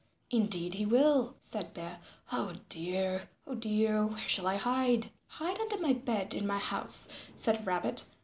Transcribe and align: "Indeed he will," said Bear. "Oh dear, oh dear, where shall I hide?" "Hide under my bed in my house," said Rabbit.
"Indeed 0.31 0.73
he 0.73 0.85
will," 0.87 1.35
said 1.41 1.75
Bear. 1.75 1.99
"Oh 2.31 2.55
dear, 2.69 3.29
oh 3.45 3.53
dear, 3.53 4.07
where 4.07 4.27
shall 4.27 4.47
I 4.47 4.55
hide?" 4.55 5.11
"Hide 5.27 5.61
under 5.61 5.77
my 5.77 5.93
bed 5.93 6.33
in 6.33 6.47
my 6.47 6.57
house," 6.57 7.07
said 7.35 7.67
Rabbit. 7.67 8.05